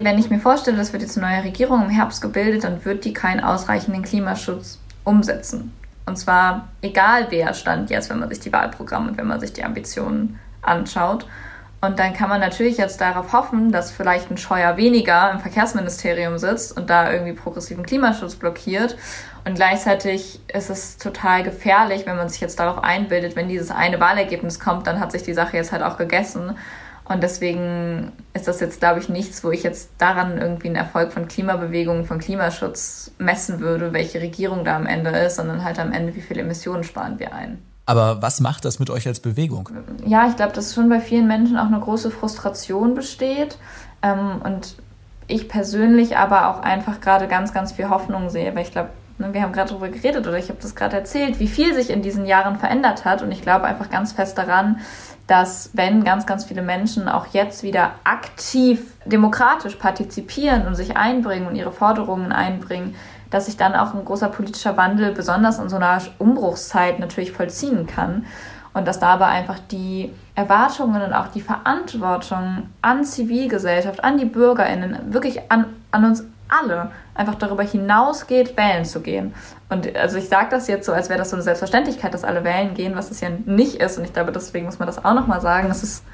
[0.00, 3.04] Wenn ich mir vorstelle, das wird jetzt eine neue Regierung im Herbst gebildet, dann wird
[3.04, 5.72] die keinen ausreichenden Klimaschutz umsetzen.
[6.06, 9.52] Und zwar egal wer stand jetzt, wenn man sich die Wahlprogramme und wenn man sich
[9.52, 11.26] die Ambitionen anschaut.
[11.82, 16.36] Und dann kann man natürlich jetzt darauf hoffen, dass vielleicht ein Scheuer weniger im Verkehrsministerium
[16.36, 18.96] sitzt und da irgendwie progressiven Klimaschutz blockiert.
[19.46, 23.98] Und gleichzeitig ist es total gefährlich, wenn man sich jetzt darauf einbildet, wenn dieses eine
[23.98, 26.58] Wahlergebnis kommt, dann hat sich die Sache jetzt halt auch gegessen.
[27.06, 31.12] Und deswegen ist das jetzt, glaube ich, nichts, wo ich jetzt daran irgendwie einen Erfolg
[31.12, 35.92] von Klimabewegungen, von Klimaschutz messen würde, welche Regierung da am Ende ist, sondern halt am
[35.92, 37.69] Ende, wie viele Emissionen sparen wir ein.
[37.90, 39.68] Aber was macht das mit euch als Bewegung?
[40.06, 43.58] Ja, ich glaube, dass schon bei vielen Menschen auch eine große Frustration besteht.
[44.00, 44.76] Ähm, und
[45.26, 49.34] ich persönlich aber auch einfach gerade ganz, ganz viel Hoffnung sehe, weil ich glaube, ne,
[49.34, 52.00] wir haben gerade darüber geredet oder ich habe das gerade erzählt, wie viel sich in
[52.00, 53.22] diesen Jahren verändert hat.
[53.22, 54.78] Und ich glaube einfach ganz fest daran,
[55.26, 61.48] dass wenn ganz, ganz viele Menschen auch jetzt wieder aktiv demokratisch partizipieren und sich einbringen
[61.48, 62.94] und ihre Forderungen einbringen,
[63.30, 67.86] dass sich dann auch ein großer politischer Wandel besonders in so einer Umbruchszeit natürlich vollziehen
[67.86, 68.26] kann.
[68.72, 75.12] Und dass dabei einfach die Erwartungen und auch die Verantwortung an Zivilgesellschaft, an die BürgerInnen,
[75.12, 79.34] wirklich an, an uns alle einfach darüber hinausgeht, wählen zu gehen.
[79.68, 82.44] Und also ich sage das jetzt so, als wäre das so eine Selbstverständlichkeit, dass alle
[82.44, 83.98] wählen gehen, was es ja nicht ist.
[83.98, 85.68] Und ich glaube, deswegen muss man das auch nochmal sagen.
[85.70, 86.04] Es ist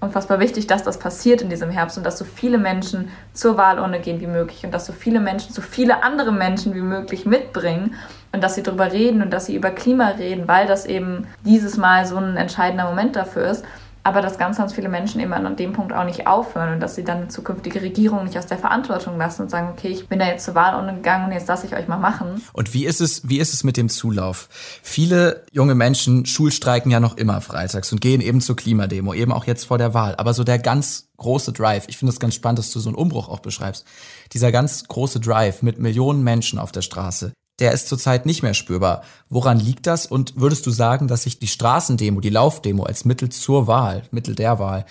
[0.00, 4.00] unfassbar wichtig, dass das passiert in diesem Herbst und dass so viele Menschen zur Wahlurne
[4.00, 7.94] gehen wie möglich und dass so viele Menschen, so viele andere Menschen wie möglich mitbringen
[8.32, 11.76] und dass sie darüber reden und dass sie über Klima reden, weil das eben dieses
[11.76, 13.64] Mal so ein entscheidender Moment dafür ist
[14.02, 16.94] aber dass ganz, ganz viele Menschen eben an dem Punkt auch nicht aufhören und dass
[16.94, 20.26] sie dann zukünftige Regierung nicht aus der Verantwortung lassen und sagen, okay, ich bin da
[20.26, 22.42] jetzt zur Wahl gegangen und jetzt lasse ich euch mal machen.
[22.52, 24.48] Und wie ist es, wie ist es mit dem Zulauf?
[24.82, 29.44] Viele junge Menschen schulstreiken ja noch immer freitags und gehen eben zur Klimademo, eben auch
[29.44, 30.14] jetzt vor der Wahl.
[30.16, 32.96] Aber so der ganz große Drive, ich finde es ganz spannend, dass du so einen
[32.96, 33.86] Umbruch auch beschreibst.
[34.32, 38.54] Dieser ganz große Drive mit Millionen Menschen auf der Straße, der ist zurzeit nicht mehr
[38.54, 39.02] spürbar.
[39.28, 40.06] Woran liegt das?
[40.06, 44.34] Und würdest du sagen, dass sich die Straßendemo, die Laufdemo als Mittel zur Wahl, Mittel
[44.34, 44.84] der Wahl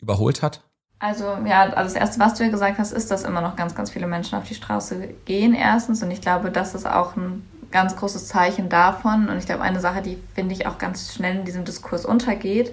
[0.00, 0.60] überholt hat?
[1.00, 3.74] Also ja, also das Erste, was du ja gesagt hast, ist, dass immer noch ganz,
[3.74, 6.02] ganz viele Menschen auf die Straße gehen erstens.
[6.02, 9.28] Und ich glaube, das ist auch ein ganz großes Zeichen davon.
[9.28, 12.72] Und ich glaube, eine Sache, die, finde ich, auch ganz schnell in diesem Diskurs untergeht,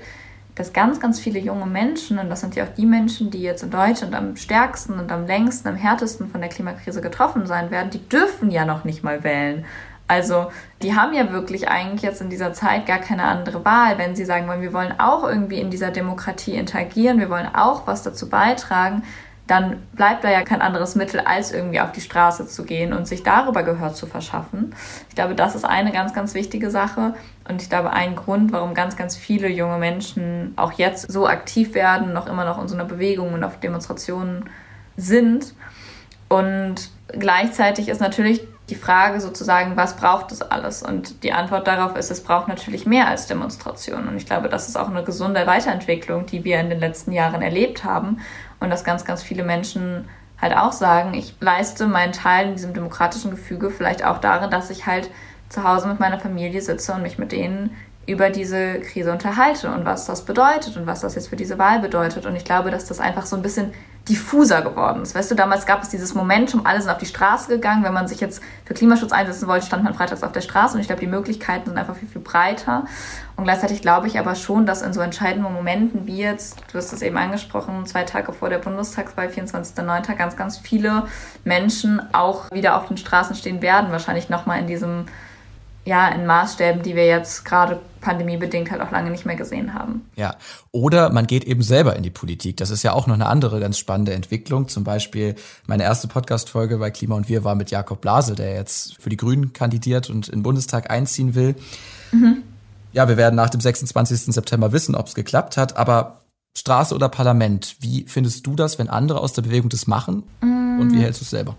[0.56, 3.64] dass ganz, ganz viele junge Menschen, und das sind ja auch die Menschen, die jetzt
[3.64, 7.90] in Deutschland am stärksten und am längsten, am härtesten von der Klimakrise getroffen sein werden,
[7.90, 9.66] die dürfen ja noch nicht mal wählen.
[10.08, 10.48] Also
[10.82, 14.26] die haben ja wirklich eigentlich jetzt in dieser Zeit gar keine andere Wahl, wenn sie
[14.26, 18.30] sagen wollen, wir wollen auch irgendwie in dieser Demokratie interagieren, wir wollen auch was dazu
[18.30, 19.04] beitragen,
[19.52, 23.06] dann bleibt da ja kein anderes Mittel, als irgendwie auf die Straße zu gehen und
[23.06, 24.74] sich darüber Gehör zu verschaffen.
[25.10, 27.16] Ich glaube, das ist eine ganz, ganz wichtige Sache.
[27.50, 31.74] Und ich glaube, ein Grund, warum ganz, ganz viele junge Menschen auch jetzt so aktiv
[31.74, 34.46] werden, noch immer noch in so einer Bewegung und auf Demonstrationen
[34.96, 35.54] sind.
[36.30, 40.82] Und gleichzeitig ist natürlich die Frage sozusagen, was braucht es alles?
[40.82, 44.08] Und die Antwort darauf ist, es braucht natürlich mehr als Demonstrationen.
[44.08, 47.42] Und ich glaube, das ist auch eine gesunde Weiterentwicklung, die wir in den letzten Jahren
[47.42, 48.22] erlebt haben
[48.62, 50.08] und dass ganz, ganz viele Menschen
[50.42, 54.70] halt auch sagen, ich leiste meinen Teil in diesem demokratischen Gefüge vielleicht auch darin, dass
[54.70, 55.10] ich halt
[55.50, 57.76] zu Hause mit meiner Familie sitze und mich mit denen
[58.08, 61.80] über diese Krise unterhalte und was das bedeutet und was das jetzt für diese Wahl
[61.80, 62.26] bedeutet.
[62.26, 63.74] Und ich glaube, dass das einfach so ein bisschen
[64.10, 65.14] diffuser geworden ist.
[65.14, 67.84] Weißt du, damals gab es dieses Momentum, alle sind auf die Straße gegangen.
[67.84, 70.76] Wenn man sich jetzt für Klimaschutz einsetzen wollte, stand man freitags auf der Straße.
[70.76, 72.86] Und ich glaube, die Möglichkeiten sind einfach viel, viel breiter.
[73.36, 76.92] Und gleichzeitig glaube ich aber schon, dass in so entscheidenden Momenten wie jetzt, du hast
[76.94, 81.04] es eben angesprochen, zwei Tage vor der Bundestagswahl, 24.09., ganz, ganz viele
[81.44, 83.92] Menschen auch wieder auf den Straßen stehen werden.
[83.92, 85.06] Wahrscheinlich nochmal in diesem
[85.86, 90.10] ja, in Maßstäben, die wir jetzt gerade pandemiebedingt halt auch lange nicht mehr gesehen haben.
[90.16, 90.36] Ja,
[90.72, 92.58] oder man geht eben selber in die Politik.
[92.58, 94.68] Das ist ja auch noch eine andere ganz spannende Entwicklung.
[94.68, 95.36] Zum Beispiel
[95.68, 99.18] meine erste Podcast-Folge bei Klima und Wir war mit Jakob Blase, der jetzt für die
[99.18, 101.56] Grünen kandidiert und in den Bundestag einziehen will.
[102.12, 102.44] Mhm.
[102.94, 104.34] Ja, wir werden nach dem 26.
[104.34, 105.78] September wissen, ob es geklappt hat.
[105.78, 106.22] Aber
[106.58, 110.24] Straße oder Parlament, wie findest du das, wenn andere aus der Bewegung das machen?
[110.42, 110.80] Mhm.
[110.80, 111.56] Und wie hältst du es selber?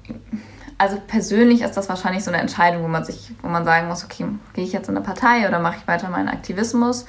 [0.83, 4.03] Also persönlich ist das wahrscheinlich so eine Entscheidung, wo man sich, wo man sagen muss,
[4.03, 7.07] okay, gehe ich jetzt in eine Partei oder mache ich weiter meinen Aktivismus?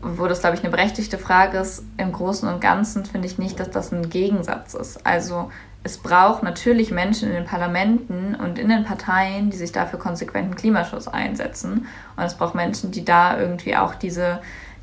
[0.00, 1.84] Wo das, glaube ich, eine berechtigte Frage ist.
[1.98, 5.06] Im Großen und Ganzen finde ich nicht, dass das ein Gegensatz ist.
[5.06, 5.52] Also
[5.84, 10.56] es braucht natürlich Menschen in den Parlamenten und in den Parteien, die sich dafür konsequenten
[10.56, 11.86] Klimaschutz einsetzen.
[12.16, 14.40] Und es braucht Menschen, die da irgendwie auch diese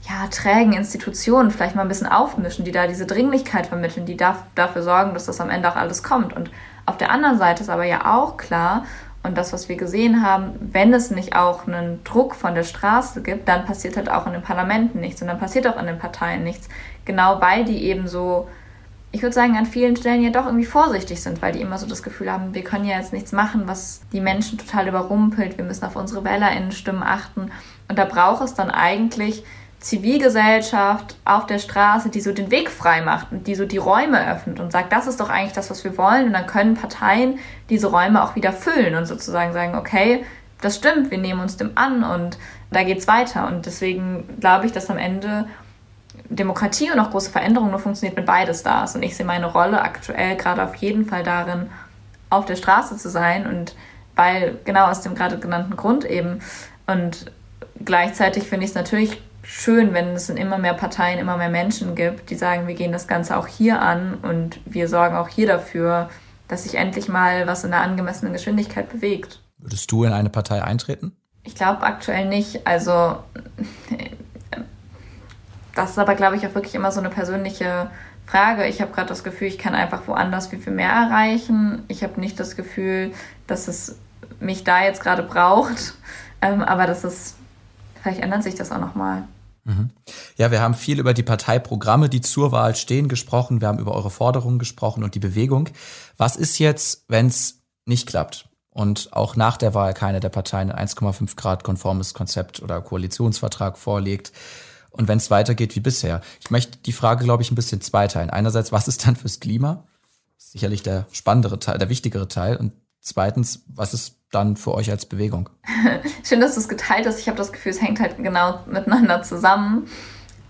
[0.07, 4.45] ja, trägen Institutionen vielleicht mal ein bisschen aufmischen, die da diese Dringlichkeit vermitteln, die da,
[4.55, 6.33] dafür sorgen, dass das am Ende auch alles kommt.
[6.33, 6.49] Und
[6.89, 8.83] auf der anderen Seite ist aber ja auch klar,
[9.21, 13.21] und das, was wir gesehen haben, wenn es nicht auch einen Druck von der Straße
[13.21, 15.99] gibt, dann passiert halt auch in den Parlamenten nichts und dann passiert auch in den
[15.99, 16.69] Parteien nichts.
[17.03, 18.47] Genau weil die eben so,
[19.11, 21.85] ich würde sagen, an vielen Stellen ja doch irgendwie vorsichtig sind, weil die immer so
[21.85, 25.65] das Gefühl haben, wir können ja jetzt nichts machen, was die Menschen total überrumpelt, wir
[25.65, 27.51] müssen auf unsere WählerInnen-Stimmen achten.
[27.89, 29.43] Und da braucht es dann eigentlich
[29.79, 34.29] Zivilgesellschaft auf der Straße, die so den Weg frei macht und die so die Räume
[34.29, 36.27] öffnet und sagt, das ist doch eigentlich das, was wir wollen.
[36.27, 37.39] Und dann können Parteien
[37.69, 40.25] diese Räume auch wieder füllen und sozusagen sagen, okay,
[40.61, 42.37] das stimmt, wir nehmen uns dem an und
[42.71, 43.47] da geht's weiter.
[43.47, 45.47] Und deswegen glaube ich, dass am Ende
[46.29, 48.95] Demokratie und auch große Veränderungen nur funktioniert, wenn beides da ist.
[48.95, 51.69] Und ich sehe meine Rolle aktuell gerade auf jeden Fall darin,
[52.29, 53.75] auf der Straße zu sein und
[54.15, 56.41] weil genau aus dem gerade genannten Grund eben.
[56.85, 57.31] Und
[57.83, 61.95] gleichzeitig finde ich es natürlich schön, wenn es in immer mehr Parteien immer mehr Menschen
[61.95, 65.47] gibt, die sagen, wir gehen das Ganze auch hier an und wir sorgen auch hier
[65.47, 66.09] dafür,
[66.47, 69.41] dass sich endlich mal was in der angemessenen Geschwindigkeit bewegt.
[69.57, 71.15] Würdest du in eine Partei eintreten?
[71.43, 72.67] Ich glaube aktuell nicht.
[72.67, 73.17] Also
[75.75, 77.89] das ist aber, glaube ich, auch wirklich immer so eine persönliche
[78.27, 78.67] Frage.
[78.67, 81.83] Ich habe gerade das Gefühl, ich kann einfach woanders viel, viel mehr erreichen.
[81.87, 83.13] Ich habe nicht das Gefühl,
[83.47, 83.97] dass es
[84.39, 85.95] mich da jetzt gerade braucht.
[86.41, 87.35] Ähm, aber das ist,
[88.01, 89.23] vielleicht ändert sich das auch nochmal.
[90.37, 93.61] Ja, wir haben viel über die Parteiprogramme, die zur Wahl stehen, gesprochen.
[93.61, 95.69] Wir haben über eure Forderungen gesprochen und die Bewegung.
[96.17, 98.49] Was ist jetzt, wenn es nicht klappt?
[98.79, 103.77] und auch nach der Wahl keine der Parteien ein 1,5 Grad konformes Konzept oder Koalitionsvertrag
[103.77, 104.31] vorlegt.
[104.91, 106.21] Und wenn es weitergeht wie bisher.
[106.39, 108.29] Ich möchte die Frage, glaube ich, ein bisschen zweiteilen.
[108.29, 109.83] Einerseits, was ist dann fürs Klima?
[110.37, 112.55] Sicherlich der spannendere Teil, der wichtigere Teil.
[112.55, 115.49] Und zweitens, was ist dann für euch als Bewegung?
[116.23, 117.19] Schön, dass du es geteilt hast.
[117.19, 119.87] Ich habe das Gefühl, es hängt halt genau miteinander zusammen.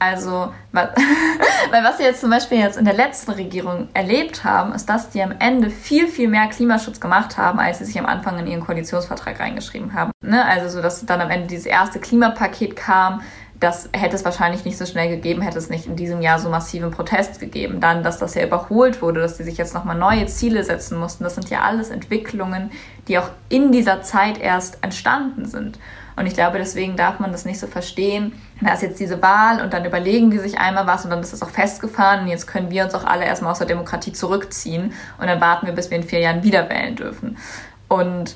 [0.01, 0.93] Also, weil
[1.83, 5.21] was wir jetzt zum Beispiel jetzt in der letzten Regierung erlebt haben, ist, dass die
[5.21, 8.61] am Ende viel, viel mehr Klimaschutz gemacht haben, als sie sich am Anfang in ihren
[8.61, 10.11] Koalitionsvertrag reingeschrieben haben.
[10.21, 10.45] Ne?
[10.45, 13.21] Also, so dass dann am Ende dieses erste Klimapaket kam,
[13.59, 16.49] das hätte es wahrscheinlich nicht so schnell gegeben, hätte es nicht in diesem Jahr so
[16.49, 17.81] massiven Protest gegeben.
[17.81, 21.25] Dann, dass das ja überholt wurde, dass die sich jetzt nochmal neue Ziele setzen mussten.
[21.25, 22.71] Das sind ja alles Entwicklungen,
[23.07, 25.77] die auch in dieser Zeit erst entstanden sind.
[26.15, 28.33] Und ich glaube, deswegen darf man das nicht so verstehen.
[28.61, 31.33] Da ist jetzt diese Wahl und dann überlegen die sich einmal was und dann ist
[31.33, 34.93] es auch festgefahren und jetzt können wir uns auch alle erstmal aus der Demokratie zurückziehen
[35.17, 37.37] und dann warten wir, bis wir in vier Jahren wieder wählen dürfen.
[37.87, 38.35] Und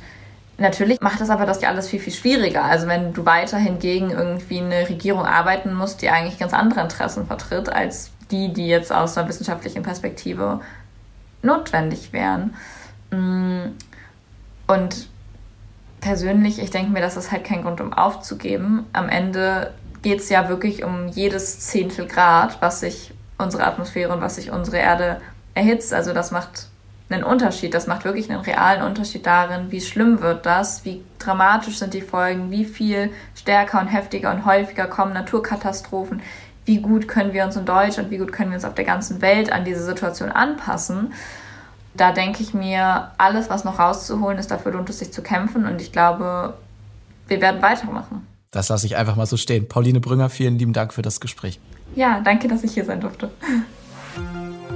[0.58, 2.64] Natürlich macht das aber das ja alles viel, viel schwieriger.
[2.64, 7.26] Also wenn du weiterhin gegen irgendwie eine Regierung arbeiten musst, die eigentlich ganz andere Interessen
[7.26, 10.62] vertritt, als die, die jetzt aus einer wissenschaftlichen Perspektive
[11.42, 12.56] notwendig wären.
[13.12, 13.72] Mm.
[14.68, 15.08] Und
[16.02, 18.86] persönlich, ich denke mir, das ist halt kein Grund, um aufzugeben.
[18.94, 24.22] Am Ende geht es ja wirklich um jedes Zehntel Grad, was sich unsere Atmosphäre und
[24.22, 25.22] was sich unsere Erde
[25.54, 25.94] erhitzt.
[25.94, 26.68] Also das macht
[27.10, 27.74] einen Unterschied.
[27.74, 32.02] Das macht wirklich einen realen Unterschied darin, wie schlimm wird das, wie dramatisch sind die
[32.02, 36.22] Folgen, wie viel stärker und heftiger und häufiger kommen Naturkatastrophen,
[36.66, 39.22] wie gut können wir uns in Deutschland, wie gut können wir uns auf der ganzen
[39.22, 41.14] Welt an diese Situation anpassen.
[41.94, 45.66] Da denke ich mir, alles, was noch rauszuholen ist, dafür lohnt es sich zu kämpfen
[45.66, 46.56] und ich glaube,
[47.28, 48.28] wir werden weitermachen.
[48.52, 49.68] Das lasse ich einfach mal so stehen.
[49.68, 51.60] Pauline Brünger, vielen lieben Dank für das Gespräch.
[51.96, 53.30] Ja, danke, dass ich hier sein durfte.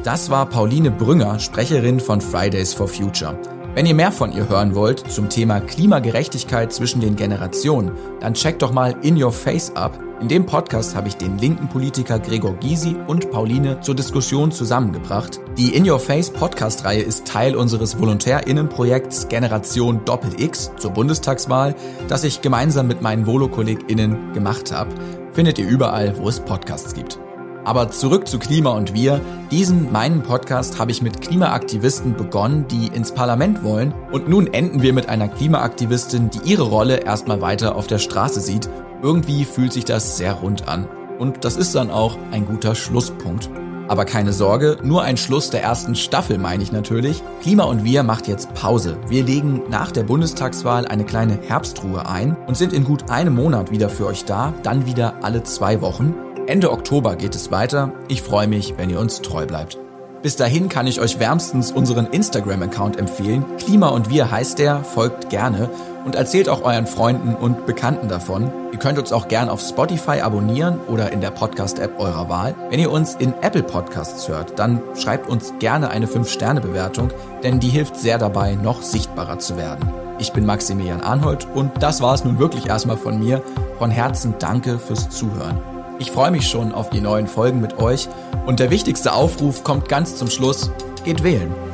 [0.07, 3.37] Das war Pauline Brünger, Sprecherin von Fridays for Future.
[3.75, 7.91] Wenn ihr mehr von ihr hören wollt zum Thema Klimagerechtigkeit zwischen den Generationen,
[8.21, 9.99] dann checkt doch mal In Your Face ab.
[10.21, 15.41] In dem Podcast habe ich den linken Politiker Gregor Gysi und Pauline zur Diskussion zusammengebracht.
[15.57, 21.75] Die In Your Face Podcast-Reihe ist Teil unseres VolontärInnenprojekts Generation Doppel X zur Bundestagswahl,
[22.07, 24.89] das ich gemeinsam mit meinen Volo-KollegInnen gemacht habe.
[25.33, 27.19] Findet ihr überall, wo es Podcasts gibt.
[27.67, 29.19] Aber zurück zu Klima und wir.
[29.51, 33.93] Diesen, meinen Podcast, habe ich mit Klimaaktivisten begonnen, die ins Parlament wollen.
[34.09, 38.39] Und nun enden wir mit einer Klimaaktivistin, die ihre Rolle erstmal weiter auf der Straße
[38.39, 38.69] sieht.
[39.03, 40.87] Irgendwie fühlt sich das sehr rund an.
[41.19, 43.49] Und das ist dann auch ein guter Schlusspunkt.
[43.89, 47.21] Aber keine Sorge, nur ein Schluss der ersten Staffel meine ich natürlich.
[47.41, 48.97] Klima und wir macht jetzt Pause.
[49.09, 53.71] Wir legen nach der Bundestagswahl eine kleine Herbstruhe ein und sind in gut einem Monat
[53.71, 56.15] wieder für euch da, dann wieder alle zwei Wochen.
[56.47, 57.91] Ende Oktober geht es weiter.
[58.07, 59.77] Ich freue mich, wenn ihr uns treu bleibt.
[60.23, 63.43] Bis dahin kann ich euch wärmstens unseren Instagram-Account empfehlen.
[63.57, 65.69] Klima und wir heißt der, folgt gerne
[66.05, 68.49] und erzählt auch euren Freunden und Bekannten davon.
[68.71, 72.55] Ihr könnt uns auch gern auf Spotify abonnieren oder in der Podcast-App eurer Wahl.
[72.69, 77.09] Wenn ihr uns in Apple Podcasts hört, dann schreibt uns gerne eine 5-Sterne-Bewertung,
[77.43, 79.91] denn die hilft sehr dabei, noch sichtbarer zu werden.
[80.17, 83.43] Ich bin Maximilian Arnhold und das war es nun wirklich erstmal von mir.
[83.79, 85.76] Von Herzen danke fürs Zuhören.
[85.99, 88.07] Ich freue mich schon auf die neuen Folgen mit euch
[88.45, 90.71] und der wichtigste Aufruf kommt ganz zum Schluss.
[91.03, 91.66] Geht wählen.